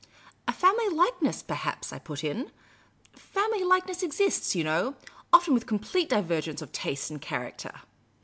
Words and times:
"A 0.47 0.51
family 0.51 0.89
likeness, 0.89 1.43
perhaps," 1.43 1.93
I 1.93 1.99
put 1.99 2.23
in." 2.23 2.51
Family 3.13 3.63
like 3.63 3.85
nesses 3.87 4.01
exist, 4.01 4.55
you 4.55 4.63
know— 4.63 4.95
often 5.31 5.53
with 5.53 5.67
complete 5.67 6.09
divergence 6.09 6.63
of 6.63 6.71
tastes 6.71 7.11
and 7.11 7.21
character." 7.21 7.81